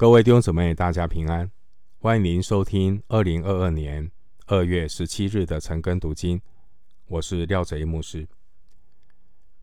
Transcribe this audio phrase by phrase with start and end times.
[0.00, 1.52] 各位弟兄姊妹，大家平安！
[1.98, 4.10] 欢迎您收听二零二二年
[4.46, 6.40] 二月十七日的晨更读经。
[7.06, 8.26] 我是廖哲一牧师。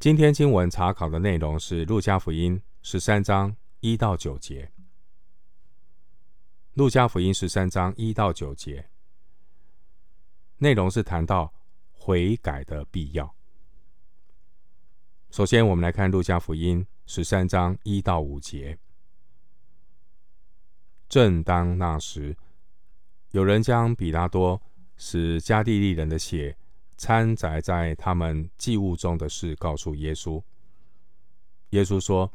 [0.00, 4.64] 今天经文查考的内容是《路加福音》十三章一到九节。
[6.72, 8.88] 《路加福音》十三章一到九节
[10.58, 11.54] 内容是谈到
[11.92, 13.32] 悔改的必要。
[15.30, 18.76] 首先，我们来看《路加福音》十三章一到五节。
[21.14, 22.36] 正当那时，
[23.30, 24.60] 有人将比拉多
[24.96, 26.58] 使加利利人的血
[26.96, 30.42] 掺杂在他们祭物中的事告诉耶稣。
[31.70, 32.28] 耶稣说：“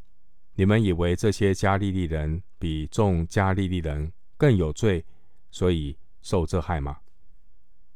[0.55, 5.05] 你们以为这些加利利人比众加利利人更有罪，
[5.51, 7.01] 所以受这害吗？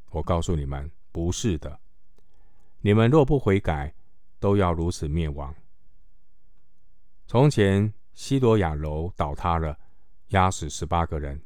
[0.10, 1.80] 我告诉你们，不是的。
[2.82, 3.96] 你们若不悔改，
[4.38, 5.56] 都要如此灭亡。
[7.26, 9.80] 从前西罗亚楼倒塌了。”
[10.34, 11.40] 压死十八个人，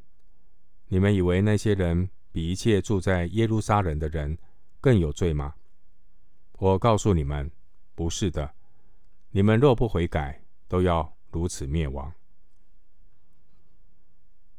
[0.86, 4.36] 你们以为那些人比一切住在耶路撒冷的人
[4.80, 5.54] 更有罪吗？
[6.54, 7.50] 我告诉你们，
[7.94, 8.54] 不是的。
[9.30, 12.10] 你们若不悔改，都要如此灭亡。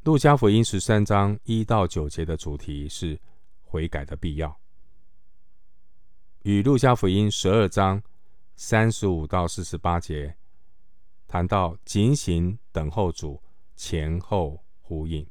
[0.03, 3.19] 路加福音十三章一到九节的主题是
[3.63, 4.59] 悔改的必要，
[6.43, 8.01] 与路加福音十二章
[8.55, 10.35] 三十五到四十八节
[11.27, 13.41] 谈到警醒等候主。
[13.81, 15.25] 前后呼应。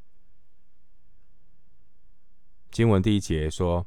[2.70, 3.86] 经文第一节说：“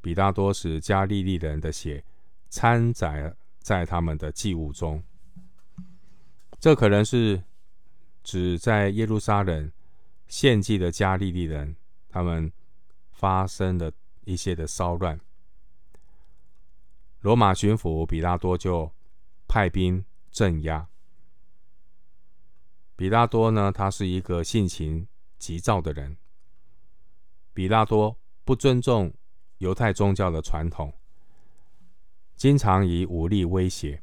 [0.00, 2.04] 彼拉多是加利利人的血
[2.48, 5.02] 掺杂在他们的祭物中。”
[6.60, 7.42] 这可能是
[8.22, 9.72] 指在耶路撒冷
[10.28, 11.74] 献祭的加利利人，
[12.08, 12.52] 他们
[13.10, 13.90] 发生了
[14.24, 15.20] 一些的骚乱。
[17.18, 18.92] 罗马巡抚比拉多就
[19.48, 20.88] 派兵镇压。
[23.02, 26.16] 比拉多呢，他是一个性情急躁的人。
[27.52, 29.12] 比拉多不尊重
[29.58, 30.94] 犹太宗教的传统，
[32.36, 34.00] 经常以武力威胁，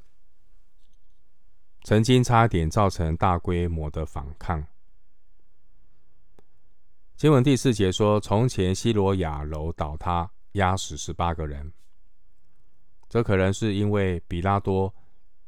[1.85, 4.67] 曾经差点造成大规模的反抗。
[7.15, 11.71] 经文第四节说：“从前西罗亚楼倒塌，压死十八个人。”
[13.07, 14.93] 这可能是因为比拉多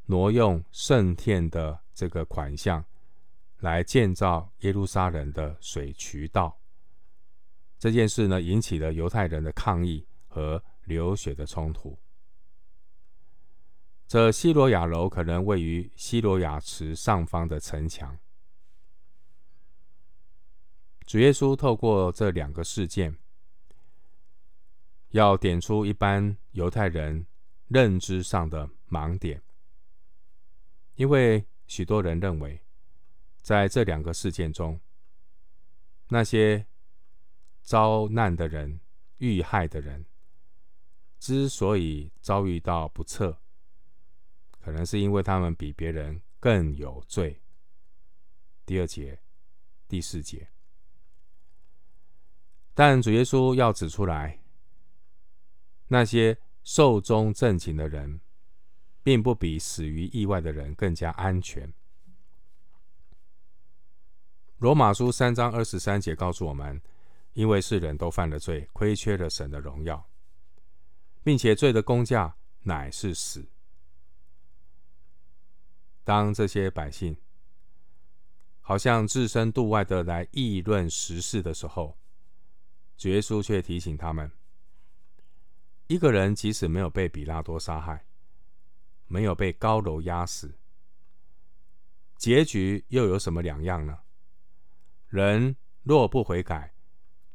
[0.06, 2.86] 挪用圣殿的这个款项。
[3.62, 6.60] 来建造耶路撒冷的水渠道，
[7.78, 11.98] 这件事呢，引起了犹太人的抗议和流血的冲突。
[14.08, 18.18] 这西罗亚楼可能位于西罗亚池上方的城墙。
[21.06, 23.16] 主耶稣透过这两个事件，
[25.10, 27.28] 要点出一般犹太人
[27.68, 29.44] 认知上的盲点，
[30.96, 32.60] 因为许多人认为。
[33.42, 34.80] 在这两个事件中，
[36.10, 36.66] 那些
[37.62, 38.80] 遭难的人、
[39.18, 40.06] 遇害的人，
[41.20, 43.42] 之所以遭遇到不测，
[44.60, 47.42] 可能是因为他们比别人更有罪。
[48.66, 49.20] 第二节、
[49.88, 50.50] 第四节，
[52.74, 54.44] 但主耶稣要指出来，
[55.88, 58.22] 那些寿终正寝的人，
[59.04, 61.74] 并不比死于意外的人更加安全。
[64.62, 66.80] 罗马书三章二十三节告诉我们：
[67.34, 70.08] 因为世人都犯了罪，亏缺了神的荣耀，
[71.24, 73.44] 并且罪的工价乃是死。
[76.04, 77.18] 当这些百姓
[78.60, 81.98] 好像置身度外的来议论时事的时候，
[82.96, 84.32] 主耶稣却提醒他们：
[85.88, 88.06] 一个人即使没有被比拉多杀害，
[89.08, 90.54] 没有被高楼压死，
[92.16, 93.98] 结局又有什么两样呢？
[95.12, 96.74] 人若不悔改，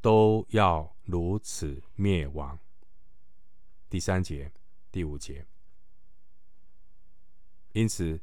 [0.01, 2.59] 都要如此灭亡。
[3.91, 4.51] 第三节、
[4.91, 5.47] 第五节。
[7.73, 8.19] 因此，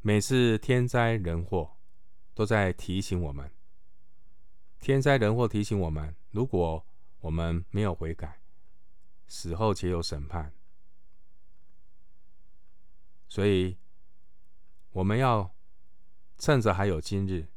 [0.00, 1.76] 每次天灾人祸
[2.34, 3.48] 都在提醒我们：
[4.80, 6.84] 天灾人祸提醒我们，如果
[7.20, 8.40] 我们没有悔改，
[9.28, 10.52] 死后且有审判。
[13.28, 13.78] 所以，
[14.90, 15.54] 我们要
[16.36, 17.53] 趁着还有今日。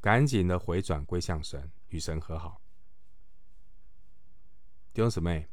[0.00, 2.60] 赶紧的回转归向神，与神和好。
[4.92, 5.48] 弟兄姊妹，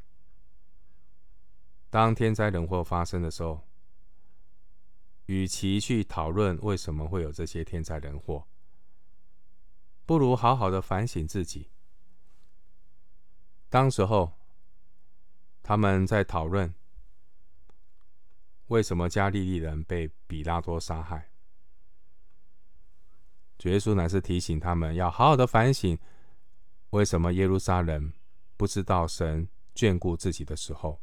[1.89, 3.67] 当天灾人祸发生的时候，
[5.25, 8.47] 与其去讨论为什么会有这些天灾人祸，
[10.05, 11.69] 不如好好的反省自己。
[13.69, 14.33] 当时候，
[15.61, 16.73] 他们在讨论
[18.67, 21.29] 为什么加利利人被彼拉多杀害。
[23.57, 25.98] 主耶稣乃是提醒他们要好好的反省，
[26.92, 28.13] 为什么耶路撒冷
[28.56, 31.01] 不知道神眷顾自己的时候，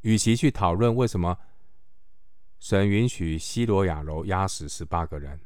[0.00, 1.38] 与其去讨论为什么
[2.58, 5.40] 神允许西罗亚楼压死十八个人，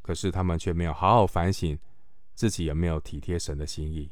[0.00, 1.78] 可是他们却没有好好反省
[2.34, 4.10] 自己有没有体贴神的心意，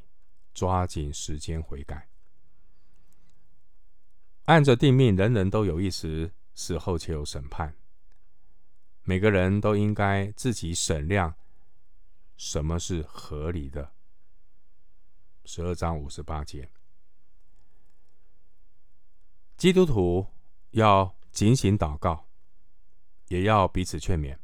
[0.55, 2.09] 抓紧时间悔改。
[4.45, 7.75] 按着定命，人人都有一时，死后且有审判。
[9.05, 11.35] 每个人都应该自己审量
[12.37, 13.95] 什么是合理的。
[15.47, 16.71] 十二章五十八节，
[19.57, 20.27] 基督徒
[20.73, 22.29] 要警醒祷告，
[23.29, 24.37] 也要彼此劝勉。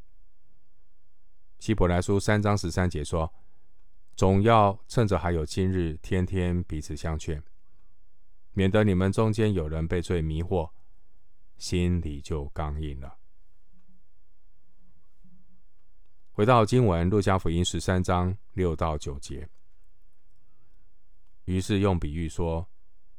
[1.59, 3.31] 希伯来书三章十三节说
[4.17, 7.43] ：“总要趁着还有今日，天天彼此相劝。”
[8.55, 10.71] 免得你们中间有人被罪迷惑，
[11.57, 13.19] 心里就刚硬了。
[16.33, 19.49] 回到经文，路加福音十三章六到九节。
[21.47, 22.69] 于是用比喻说，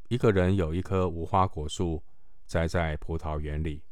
[0.09, 2.03] 一个人有一棵无花果树
[2.45, 3.83] 栽在葡萄园里，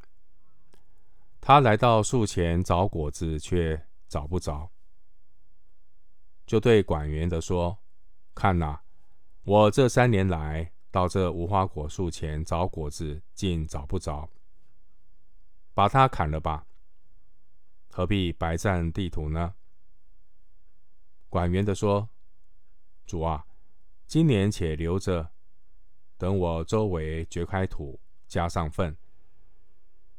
[1.41, 4.69] 他来到树前找果子，却找不着，
[6.45, 7.79] 就对管园的说
[8.35, 8.83] ：“看哪，
[9.43, 14.29] 我这三年来。”到这无花果树前找果子，竟找不着，
[15.73, 16.65] 把它砍了吧，
[17.89, 19.55] 何必白占地土呢？
[21.27, 22.07] 管园的说
[23.05, 23.45] ：“主啊，
[24.07, 25.31] 今年且留着，
[26.17, 28.95] 等我周围掘开土，加上粪，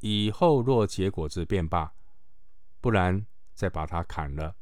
[0.01, 1.95] 以后若结果子便罢，
[2.83, 4.55] 不然再把它砍了。”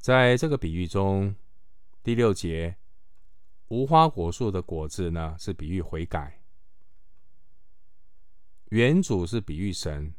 [0.00, 1.36] 在这个比喻中，
[2.02, 2.78] 第六节。
[3.68, 6.40] 无花果树的果子呢，是比喻悔改；
[8.70, 10.14] 园主是比喻神。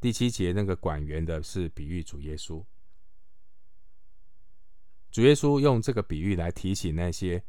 [0.00, 2.64] 第七节那个管园的是比喻主耶稣。
[5.10, 7.42] 主耶稣用这个比喻来提醒那些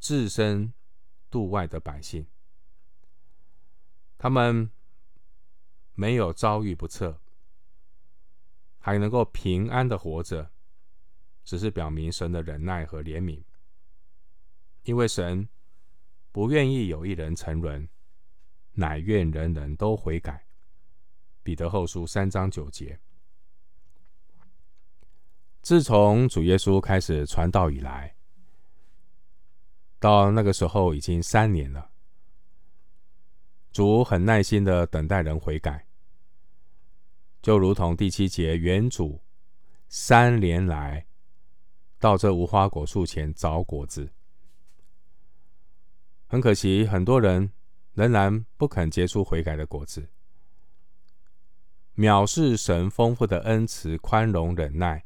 [0.00, 0.72] 置身
[1.30, 2.26] 度外的百姓，
[4.16, 4.70] 他们
[5.94, 7.20] 没有遭遇不测，
[8.78, 10.50] 还能够平安的活着。
[11.46, 13.40] 只是表明神的忍耐和怜悯，
[14.82, 15.48] 因为神
[16.32, 17.88] 不愿意有一人沉沦，
[18.72, 20.44] 乃愿人人都悔改。
[21.44, 22.98] 彼得后书三章九节。
[25.62, 28.16] 自从主耶稣开始传道以来，
[30.00, 31.92] 到那个时候已经三年了。
[33.70, 35.86] 主很耐心的等待人悔改，
[37.40, 39.22] 就如同第七节原主
[39.88, 41.06] 三年来。
[41.98, 44.12] 到这无花果树前找果子，
[46.26, 47.50] 很可惜，很多人
[47.94, 50.08] 仍然不肯结出悔改的果子，
[51.96, 55.04] 藐视神丰富的恩慈、宽容、忍耐，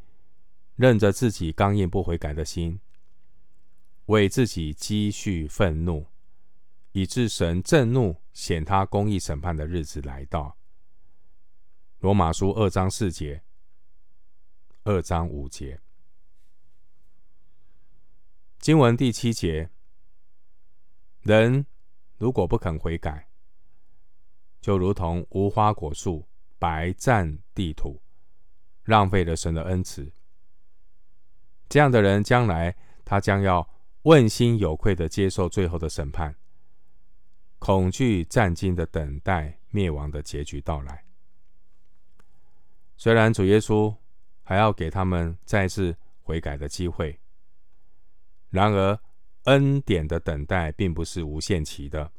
[0.75, 2.81] 任着自己刚硬不悔改的心，
[4.06, 6.06] 为自己积蓄愤怒，
[6.90, 10.56] 以致神震怒，显他公义审判的日子来到。
[12.00, 13.44] 罗马书二章四节，
[14.82, 15.81] 二章五节。
[18.60, 19.70] 经文第七节，
[21.22, 21.64] 人
[22.18, 23.30] 如果不肯悔改，
[24.60, 28.02] 就如同无花果树白占地土，
[28.84, 30.12] 浪费了神的恩慈。
[31.70, 33.67] 这样的人，将来他将要
[34.02, 36.36] 问心有愧的接受最后的审判，
[37.58, 41.06] 恐惧战兢的等待灭亡的结局到来。
[42.98, 43.96] 虽然主耶稣
[44.43, 47.19] 还要给他们再次悔改的机会。
[48.50, 49.00] 然而，
[49.44, 52.12] 恩典的等待并不是无限期的。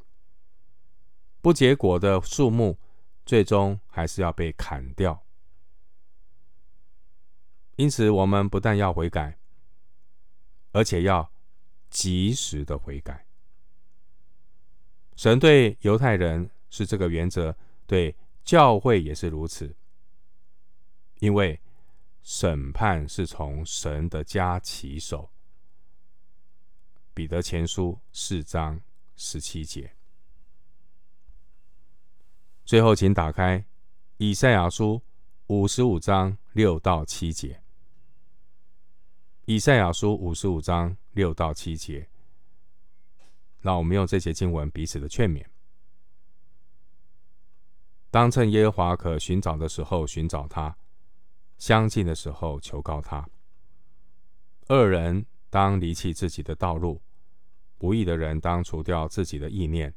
[1.41, 2.77] 不结果的树木，
[3.25, 5.23] 最终还是要被砍掉。
[7.75, 9.38] 因此，我们不但要悔改，
[10.71, 11.31] 而且要
[11.89, 13.25] 及时的悔改。
[15.15, 19.75] 神对犹太人是这个原则，对教会也是如此。
[21.19, 21.59] 因为
[22.23, 25.29] 审判是从神的家起手。
[27.13, 28.80] 彼得前书四章
[29.18, 29.94] 十七节。
[32.63, 33.65] 最后，请打开
[34.15, 35.01] 以赛亚书
[35.48, 37.62] 五十五章六到七节。
[39.44, 42.08] 以赛亚书五十五章六到七节，
[43.60, 45.46] 让我们用这些经文彼此的劝勉。
[48.10, 50.74] 当趁耶和华可寻找的时候寻找他，
[51.58, 53.27] 相近的时候求告他。
[54.70, 55.25] 恶人。
[55.51, 57.01] 当离弃自己的道路，
[57.77, 59.93] 不义的人当除掉自己的意念，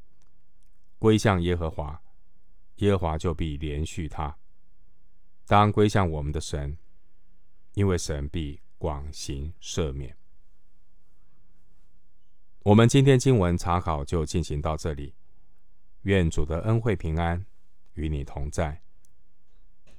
[0.98, 2.02] 归向耶和华，
[2.76, 4.36] 耶和华就必怜恤他。
[5.46, 6.76] 当归向我们的神，
[7.74, 10.16] 因为神必广行赦免。
[12.64, 15.14] 我们今天经文查考就进行到这里。
[16.02, 17.46] 愿主的恩惠平安
[17.94, 18.83] 与你同在。